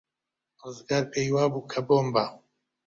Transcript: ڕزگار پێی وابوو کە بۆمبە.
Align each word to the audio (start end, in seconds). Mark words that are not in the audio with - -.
ڕزگار 0.63 1.03
پێی 1.11 1.29
وابوو 1.35 1.67
کە 1.71 1.79
بۆمبە. 1.87 2.25